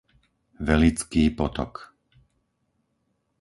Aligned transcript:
Velický 0.59 1.23
potok 1.29 1.73